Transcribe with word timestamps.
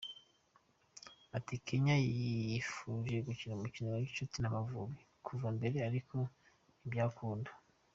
Ati 1.37 1.53
“Kenya 1.65 1.95
yifuje 2.05 3.15
gukina 3.27 3.53
umukino 3.55 3.87
wa 3.89 3.99
gicuti 4.05 4.37
n’Amavubi 4.39 5.01
kuva 5.25 5.47
mbere 5.57 5.77
ariko 5.89 6.15
ntibyakunda. 6.77 7.51